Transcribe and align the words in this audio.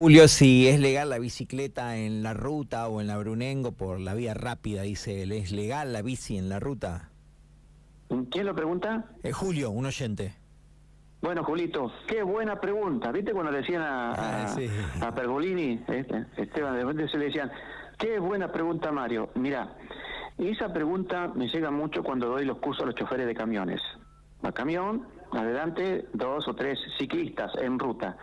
Julio, 0.00 0.28
si 0.28 0.68
es 0.68 0.78
legal 0.78 1.10
la 1.10 1.18
bicicleta 1.18 1.96
en 1.96 2.22
la 2.22 2.32
ruta 2.32 2.86
o 2.86 3.00
en 3.00 3.08
la 3.08 3.18
Brunengo 3.18 3.72
por 3.72 3.98
la 3.98 4.14
vía 4.14 4.32
rápida, 4.32 4.82
dice 4.82 5.24
él, 5.24 5.32
¿es 5.32 5.50
legal 5.50 5.92
la 5.92 6.02
bici 6.02 6.38
en 6.38 6.48
la 6.48 6.60
ruta? 6.60 7.10
¿Quién 8.30 8.46
lo 8.46 8.54
pregunta? 8.54 9.06
Eh, 9.24 9.32
Julio, 9.32 9.70
un 9.70 9.86
oyente. 9.86 10.36
Bueno, 11.20 11.42
Julito, 11.42 11.92
qué 12.06 12.22
buena 12.22 12.60
pregunta. 12.60 13.10
¿Viste 13.10 13.32
cuando 13.32 13.50
le 13.50 13.58
decían 13.58 13.82
a, 13.82 14.12
a, 14.12 14.44
Ah, 14.44 14.46
sí. 14.46 14.68
a 15.00 15.12
Pergolini, 15.12 15.82
este, 15.88 16.26
Esteban, 16.36 16.74
de 16.76 16.84
repente 16.84 17.08
se 17.10 17.18
le 17.18 17.24
decían, 17.24 17.50
qué 17.98 18.20
buena 18.20 18.52
pregunta, 18.52 18.92
Mario? 18.92 19.30
Mira, 19.34 19.74
esa 20.38 20.72
pregunta 20.72 21.26
me 21.34 21.48
llega 21.48 21.72
mucho 21.72 22.04
cuando 22.04 22.28
doy 22.28 22.44
los 22.44 22.58
cursos 22.58 22.84
a 22.84 22.86
los 22.86 22.94
choferes 22.94 23.26
de 23.26 23.34
camiones. 23.34 23.80
Va 24.46 24.52
camión, 24.52 25.08
adelante, 25.32 26.06
dos 26.14 26.46
o 26.46 26.54
tres 26.54 26.78
ciclistas 26.98 27.50
en 27.60 27.80
ruta. 27.80 28.16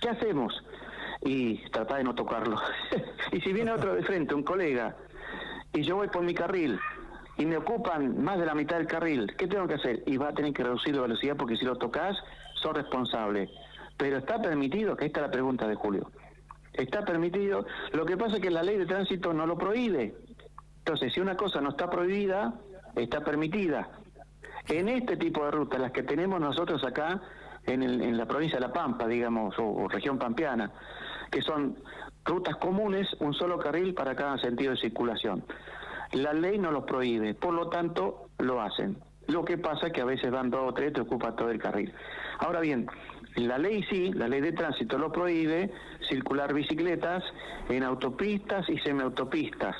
¿Qué 0.00 0.08
hacemos? 0.08 0.52
Y 1.22 1.58
trata 1.70 1.96
de 1.96 2.04
no 2.04 2.14
tocarlo. 2.14 2.56
y 3.32 3.40
si 3.40 3.52
viene 3.52 3.72
otro 3.72 3.94
de 3.94 4.02
frente, 4.02 4.34
un 4.34 4.42
colega, 4.42 4.96
y 5.72 5.82
yo 5.82 5.96
voy 5.96 6.08
por 6.08 6.22
mi 6.22 6.34
carril, 6.34 6.78
y 7.38 7.44
me 7.44 7.56
ocupan 7.56 8.22
más 8.22 8.38
de 8.38 8.46
la 8.46 8.54
mitad 8.54 8.76
del 8.76 8.86
carril, 8.86 9.34
¿qué 9.36 9.46
tengo 9.46 9.66
que 9.66 9.74
hacer? 9.74 10.02
Y 10.06 10.16
va 10.16 10.28
a 10.28 10.34
tener 10.34 10.52
que 10.52 10.64
reducir 10.64 10.94
la 10.94 11.02
velocidad 11.02 11.36
porque 11.36 11.56
si 11.56 11.64
lo 11.64 11.76
tocas, 11.76 12.16
sos 12.54 12.74
responsable. 12.74 13.50
Pero 13.96 14.18
está 14.18 14.40
permitido, 14.40 14.96
que 14.96 15.06
esta 15.06 15.20
es 15.20 15.26
la 15.26 15.32
pregunta 15.32 15.66
de 15.66 15.74
Julio. 15.74 16.10
Está 16.72 17.04
permitido. 17.04 17.66
Lo 17.92 18.04
que 18.04 18.16
pasa 18.16 18.36
es 18.36 18.42
que 18.42 18.50
la 18.50 18.62
ley 18.62 18.76
de 18.76 18.86
tránsito 18.86 19.32
no 19.32 19.46
lo 19.46 19.56
prohíbe. 19.56 20.14
Entonces, 20.78 21.12
si 21.12 21.20
una 21.20 21.36
cosa 21.36 21.60
no 21.60 21.70
está 21.70 21.88
prohibida, 21.88 22.54
está 22.94 23.24
permitida. 23.24 23.88
En 24.68 24.88
este 24.88 25.16
tipo 25.16 25.44
de 25.44 25.50
rutas, 25.50 25.80
las 25.80 25.92
que 25.92 26.02
tenemos 26.02 26.40
nosotros 26.40 26.82
acá 26.84 27.20
en, 27.66 27.82
el- 27.82 28.00
en 28.02 28.16
la 28.16 28.26
provincia 28.26 28.58
de 28.58 28.66
La 28.66 28.72
Pampa, 28.72 29.06
digamos, 29.06 29.54
o, 29.58 29.88
región 29.88 30.18
pampeana, 30.18 30.70
que 31.30 31.42
son 31.42 31.76
rutas 32.24 32.56
comunes, 32.56 33.08
un 33.20 33.34
solo 33.34 33.58
carril 33.58 33.94
para 33.94 34.14
cada 34.14 34.38
sentido 34.38 34.72
de 34.72 34.78
circulación. 34.78 35.44
La 36.12 36.32
ley 36.32 36.58
no 36.58 36.70
los 36.70 36.84
prohíbe, 36.84 37.34
por 37.34 37.52
lo 37.54 37.68
tanto 37.68 38.28
lo 38.38 38.60
hacen. 38.60 38.96
Lo 39.28 39.44
que 39.44 39.58
pasa 39.58 39.88
es 39.88 39.92
que 39.92 40.00
a 40.00 40.04
veces 40.04 40.30
van 40.30 40.50
dos 40.50 40.70
o 40.70 40.72
tres, 40.74 40.92
te 40.92 41.00
ocupa 41.00 41.34
todo 41.34 41.50
el 41.50 41.58
carril. 41.60 41.92
Ahora 42.38 42.60
bien, 42.60 42.86
la 43.34 43.58
ley 43.58 43.82
sí, 43.90 44.12
la 44.12 44.28
ley 44.28 44.40
de 44.40 44.52
tránsito 44.52 44.98
lo 44.98 45.10
prohíbe, 45.10 45.72
circular 46.08 46.54
bicicletas 46.54 47.24
en 47.68 47.82
autopistas 47.82 48.68
y 48.68 48.78
semiautopistas. 48.78 49.74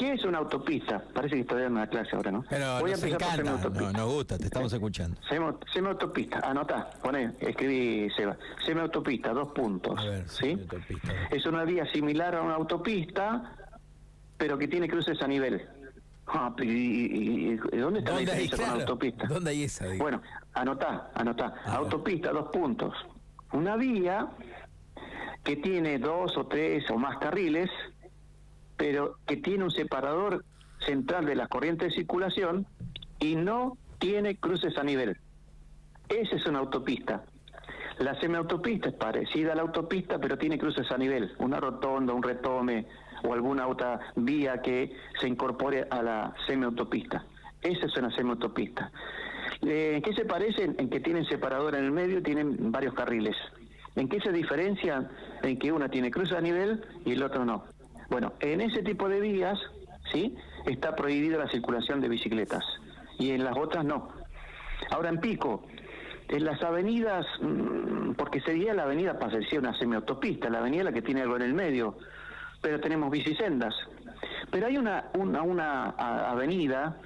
¿Qué 0.00 0.14
es 0.14 0.24
una 0.24 0.38
autopista? 0.38 1.04
Parece 1.12 1.34
que 1.34 1.40
estoy 1.42 1.60
dando 1.60 1.80
una 1.80 1.86
clase 1.86 2.16
ahora, 2.16 2.30
¿no? 2.30 2.42
Pero 2.48 2.80
Voy 2.80 2.90
a 2.90 2.94
nos 2.94 3.02
empezar 3.04 3.18
por 3.18 3.28
encanta, 3.28 3.36
semiautopista. 3.36 3.92
no, 3.92 3.98
nos 3.98 4.14
gusta, 4.14 4.38
te 4.38 4.44
estamos 4.46 4.72
escuchando. 4.72 5.20
Semi- 5.28 5.58
Semiautopista, 5.74 6.38
anotá, 6.40 6.90
poné, 7.02 7.34
escribí 7.40 8.08
Seba. 8.16 8.34
Semiautopista, 8.64 9.34
dos 9.34 9.48
puntos. 9.52 10.00
A 10.00 10.04
ver, 10.08 10.26
¿sí? 10.30 10.38
semiautopista. 10.56 11.12
Es 11.30 11.44
una 11.44 11.64
vía 11.64 11.84
similar 11.92 12.34
a 12.34 12.40
una 12.40 12.54
autopista, 12.54 13.54
pero 14.38 14.56
que 14.56 14.68
tiene 14.68 14.88
cruces 14.88 15.20
a 15.20 15.26
nivel. 15.28 15.68
Ah, 16.28 16.54
y, 16.60 16.64
y- 16.64 16.70
y- 16.70 17.60
¿y 17.72 17.76
¿Dónde 17.76 17.98
está 17.98 18.12
la 18.12 18.16
¿Dónde 18.16 18.32
hay, 18.32 18.42
diferencia 18.44 18.56
con 18.56 18.64
claro, 18.64 18.80
autopista? 18.80 19.26
¿Dónde 19.26 19.50
hay 19.50 19.64
esa? 19.64 19.86
digo? 19.86 20.02
Bueno, 20.02 20.22
anotá, 20.54 21.10
anotá. 21.12 21.54
A 21.66 21.70
ver. 21.72 21.78
Autopista, 21.80 22.30
dos 22.32 22.48
puntos. 22.50 22.94
Una 23.52 23.76
vía 23.76 24.28
que 25.44 25.56
tiene 25.56 25.98
dos 25.98 26.38
o 26.38 26.46
tres 26.46 26.88
o 26.90 26.96
más 26.96 27.18
carriles, 27.18 27.68
pero 28.80 29.18
que 29.26 29.36
tiene 29.36 29.64
un 29.64 29.70
separador 29.70 30.42
central 30.86 31.26
de 31.26 31.34
las 31.34 31.48
corrientes 31.48 31.90
de 31.90 31.96
circulación 31.96 32.66
y 33.18 33.36
no 33.36 33.76
tiene 33.98 34.36
cruces 34.36 34.78
a 34.78 34.82
nivel. 34.82 35.18
Esa 36.08 36.36
es 36.36 36.46
una 36.46 36.60
autopista. 36.60 37.22
La 37.98 38.18
semiautopista 38.18 38.88
es 38.88 38.94
parecida 38.94 39.52
a 39.52 39.56
la 39.56 39.60
autopista, 39.60 40.18
pero 40.18 40.38
tiene 40.38 40.56
cruces 40.56 40.90
a 40.90 40.96
nivel, 40.96 41.30
una 41.40 41.60
rotonda, 41.60 42.14
un 42.14 42.22
retome 42.22 42.86
o 43.22 43.34
alguna 43.34 43.68
otra 43.68 44.00
vía 44.16 44.62
que 44.62 44.96
se 45.20 45.28
incorpore 45.28 45.86
a 45.90 46.02
la 46.02 46.34
semiautopista. 46.46 47.26
Esa 47.60 47.84
es 47.84 47.94
una 47.98 48.10
semiautopista. 48.16 48.90
Eh, 49.60 49.96
¿En 49.96 50.00
qué 50.02 50.14
se 50.14 50.24
parecen? 50.24 50.74
En 50.78 50.88
que 50.88 51.00
tienen 51.00 51.26
separador 51.26 51.74
en 51.74 51.84
el 51.84 51.92
medio 51.92 52.20
y 52.20 52.22
tienen 52.22 52.72
varios 52.72 52.94
carriles. 52.94 53.36
¿En 53.94 54.08
qué 54.08 54.22
se 54.22 54.32
diferencian? 54.32 55.10
En 55.42 55.58
que 55.58 55.70
una 55.70 55.90
tiene 55.90 56.10
cruces 56.10 56.34
a 56.34 56.40
nivel 56.40 56.82
y 57.04 57.12
el 57.12 57.22
otro 57.22 57.44
no. 57.44 57.64
Bueno, 58.10 58.32
en 58.40 58.60
ese 58.60 58.82
tipo 58.82 59.08
de 59.08 59.20
vías, 59.20 59.58
¿sí? 60.12 60.36
Está 60.66 60.96
prohibida 60.96 61.38
la 61.38 61.48
circulación 61.48 62.00
de 62.00 62.08
bicicletas 62.08 62.64
y 63.18 63.30
en 63.30 63.44
las 63.44 63.56
otras 63.56 63.84
no. 63.84 64.08
Ahora 64.90 65.10
en 65.10 65.20
Pico, 65.20 65.62
en 66.28 66.44
las 66.44 66.60
avenidas, 66.62 67.24
mm, 67.40 68.12
porque 68.12 68.40
sería 68.40 68.74
la 68.74 68.82
avenida 68.82 69.12
decir 69.14 69.60
una 69.60 69.78
semiautopista, 69.78 70.50
la 70.50 70.58
avenida 70.58 70.84
la 70.84 70.92
que 70.92 71.02
tiene 71.02 71.22
algo 71.22 71.36
en 71.36 71.42
el 71.42 71.54
medio, 71.54 71.98
pero 72.60 72.80
tenemos 72.80 73.10
bicisendas. 73.10 73.74
Pero 74.50 74.66
hay 74.66 74.76
una, 74.76 75.04
una, 75.14 75.42
una 75.42 75.90
avenida 76.30 76.96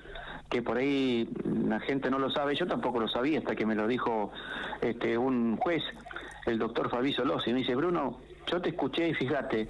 que 0.49 0.63
por 0.63 0.79
ahí 0.79 1.29
la 1.45 1.81
gente 1.81 2.11
no 2.11 2.19
lo 2.19 2.31
sabe, 2.31 2.55
yo 2.55 2.67
tampoco 2.67 3.01
lo 3.01 3.09
sabía 3.09 3.41
hasta 3.41 3.55
que 3.55 3.67
me 3.67 3.75
lo 3.75 3.87
dijo 3.87 4.33
este 4.81 5.19
un 5.19 5.57
juez, 5.57 5.83
el 6.47 6.59
doctor 6.59 6.91
Fabio 6.91 7.25
Lossi, 7.25 7.53
me 7.53 7.59
dice, 7.59 7.75
Bruno, 7.75 8.21
yo 8.47 8.61
te 8.61 8.71
escuché 8.71 9.09
y 9.09 9.15
fíjate 9.15 9.69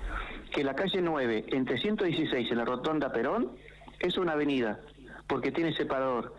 que 0.54 0.62
la 0.62 0.75
calle 0.75 1.03
9, 1.03 1.47
entre 1.48 1.78
116 1.78 2.50
en 2.53 2.56
la 2.56 2.65
rotonda 2.65 3.12
Perón, 3.12 3.50
es 3.98 4.16
una 4.16 4.32
avenida, 4.32 4.78
porque 5.26 5.50
tiene 5.50 5.75
separador. 5.75 6.32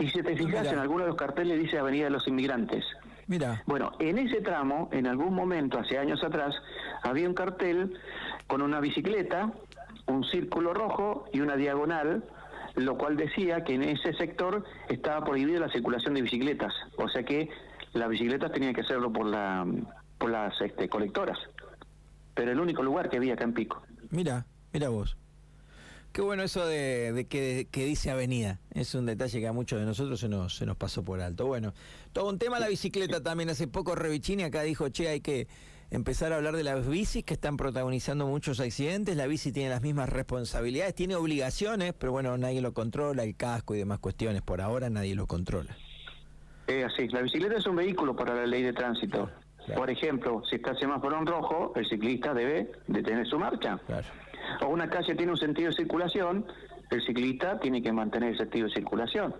Y 0.00 0.08
si 0.08 0.22
te 0.22 0.34
fijas, 0.34 0.62
mira. 0.62 0.72
en 0.72 0.78
algunos 0.80 1.04
de 1.04 1.08
los 1.10 1.16
carteles 1.16 1.58
dice 1.58 1.78
Avenida 1.78 2.04
de 2.04 2.10
los 2.10 2.26
Inmigrantes. 2.26 2.84
Mira, 3.28 3.62
Bueno, 3.66 3.92
en 4.00 4.18
ese 4.18 4.40
tramo, 4.40 4.88
en 4.90 5.06
algún 5.06 5.34
momento, 5.34 5.78
hace 5.78 5.98
años 5.98 6.24
atrás, 6.24 6.52
había 7.04 7.28
un 7.28 7.34
cartel 7.34 7.96
con 8.48 8.60
una 8.60 8.80
bicicleta, 8.80 9.52
un 10.06 10.24
círculo 10.24 10.74
rojo 10.74 11.26
y 11.32 11.40
una 11.40 11.54
diagonal, 11.54 12.24
lo 12.74 12.98
cual 12.98 13.16
decía 13.16 13.62
que 13.62 13.74
en 13.74 13.84
ese 13.84 14.12
sector 14.14 14.64
estaba 14.88 15.24
prohibida 15.24 15.60
la 15.60 15.68
circulación 15.68 16.14
de 16.14 16.22
bicicletas. 16.22 16.74
O 16.96 17.08
sea 17.08 17.22
que 17.22 17.48
las 17.92 18.08
bicicletas 18.08 18.50
tenían 18.50 18.74
que 18.74 18.80
hacerlo 18.80 19.12
por, 19.12 19.26
la, 19.26 19.64
por 20.18 20.30
las 20.30 20.60
este, 20.60 20.88
colectoras. 20.88 21.38
Pero 22.40 22.52
el 22.52 22.58
único 22.58 22.82
lugar 22.82 23.10
que 23.10 23.18
había 23.18 23.34
acá 23.34 23.44
en 23.44 23.52
Pico. 23.52 23.82
mira, 24.08 24.46
mira 24.72 24.88
vos. 24.88 25.18
Qué 26.10 26.22
bueno 26.22 26.42
eso 26.42 26.64
de, 26.64 27.12
de 27.12 27.26
que, 27.26 27.68
que 27.70 27.84
dice 27.84 28.10
avenida. 28.10 28.60
Es 28.70 28.94
un 28.94 29.04
detalle 29.04 29.40
que 29.40 29.46
a 29.46 29.52
muchos 29.52 29.78
de 29.78 29.84
nosotros 29.84 30.18
se 30.20 30.30
nos, 30.30 30.56
se 30.56 30.64
nos 30.64 30.78
pasó 30.78 31.04
por 31.04 31.20
alto. 31.20 31.44
Bueno, 31.44 31.74
todo 32.14 32.30
un 32.30 32.38
tema 32.38 32.58
la 32.58 32.68
bicicleta 32.68 33.22
también. 33.22 33.50
Hace 33.50 33.68
poco 33.68 33.94
Revicini 33.94 34.44
acá 34.44 34.62
dijo, 34.62 34.88
che, 34.88 35.08
hay 35.08 35.20
que 35.20 35.48
empezar 35.90 36.32
a 36.32 36.36
hablar 36.36 36.56
de 36.56 36.64
las 36.64 36.88
bicis 36.88 37.24
que 37.24 37.34
están 37.34 37.58
protagonizando 37.58 38.26
muchos 38.26 38.58
accidentes. 38.58 39.18
La 39.18 39.26
bici 39.26 39.52
tiene 39.52 39.68
las 39.68 39.82
mismas 39.82 40.08
responsabilidades, 40.08 40.94
tiene 40.94 41.16
obligaciones, 41.16 41.92
pero 41.92 42.10
bueno, 42.10 42.38
nadie 42.38 42.62
lo 42.62 42.72
controla, 42.72 43.22
el 43.22 43.36
casco 43.36 43.74
y 43.74 43.78
demás 43.78 43.98
cuestiones. 43.98 44.40
Por 44.40 44.62
ahora 44.62 44.88
nadie 44.88 45.14
lo 45.14 45.26
controla. 45.26 45.76
Es 46.66 46.86
así, 46.86 47.06
la 47.08 47.20
bicicleta 47.20 47.58
es 47.58 47.66
un 47.66 47.76
vehículo 47.76 48.16
para 48.16 48.34
la 48.34 48.46
ley 48.46 48.62
de 48.62 48.72
tránsito. 48.72 49.28
Claro. 49.66 49.80
Por 49.80 49.90
ejemplo, 49.90 50.42
si 50.48 50.56
está 50.56 50.70
el 50.70 50.78
semáforo 50.78 51.18
en 51.18 51.26
rojo, 51.26 51.72
el 51.76 51.86
ciclista 51.86 52.34
debe 52.34 52.72
detener 52.86 53.26
su 53.26 53.38
marcha. 53.38 53.78
Claro. 53.86 54.06
o 54.62 54.68
una 54.68 54.88
calle 54.88 55.14
tiene 55.14 55.32
un 55.32 55.38
sentido 55.38 55.70
de 55.70 55.76
circulación, 55.76 56.46
el 56.90 57.02
ciclista 57.02 57.58
tiene 57.60 57.82
que 57.82 57.92
mantener 57.92 58.30
el 58.30 58.38
sentido 58.38 58.66
de 58.66 58.74
circulación. 58.74 59.34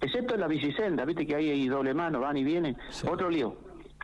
Excepto 0.00 0.34
en 0.34 0.40
la 0.40 0.46
bicisenda, 0.46 1.04
viste 1.04 1.26
que 1.26 1.34
ahí 1.34 1.50
hay 1.50 1.68
doble 1.68 1.94
mano, 1.94 2.20
van 2.20 2.36
y 2.36 2.44
vienen. 2.44 2.76
Sí. 2.90 3.06
Otro 3.10 3.28
lío, 3.28 3.56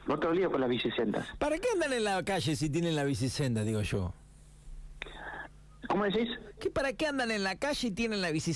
otro 0.09 0.33
lío 0.33 0.51
con 0.51 0.61
las 0.61 0.69
bicisendas. 0.69 1.27
¿Para 1.39 1.59
qué 1.59 1.69
andan 1.73 1.93
en 1.93 2.05
la 2.05 2.23
calle 2.25 2.57
si 2.57 2.69
tienen 2.69 2.97
la 2.97 3.05
bicisenda, 3.05 3.63
digo 3.63 3.83
yo? 3.83 4.13
¿Cómo 5.89 6.05
decís? 6.05 6.29
¿Qué, 6.61 6.71
¿Para 6.71 6.93
qué 6.93 7.07
andan 7.07 7.31
en 7.31 7.45
la 7.45 7.57
calle 7.57 7.89
y 7.89 7.91
tienen 7.93 8.21
la 8.21 8.31
bicicenda? 8.31 8.55